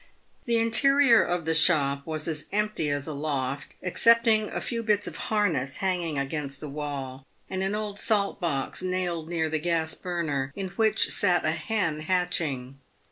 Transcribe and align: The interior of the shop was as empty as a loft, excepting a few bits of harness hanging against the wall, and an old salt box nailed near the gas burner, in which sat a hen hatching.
The 0.45 0.57
interior 0.57 1.21
of 1.23 1.45
the 1.45 1.53
shop 1.53 2.07
was 2.07 2.27
as 2.27 2.45
empty 2.51 2.89
as 2.89 3.05
a 3.05 3.13
loft, 3.13 3.75
excepting 3.83 4.49
a 4.49 4.59
few 4.59 4.81
bits 4.81 5.05
of 5.05 5.15
harness 5.29 5.75
hanging 5.75 6.17
against 6.17 6.59
the 6.59 6.67
wall, 6.67 7.27
and 7.51 7.61
an 7.61 7.75
old 7.75 7.99
salt 7.99 8.39
box 8.41 8.81
nailed 8.81 9.29
near 9.29 9.47
the 9.47 9.59
gas 9.59 9.93
burner, 9.93 10.51
in 10.55 10.69
which 10.69 11.11
sat 11.11 11.45
a 11.45 11.51
hen 11.51 11.99
hatching. 11.99 12.79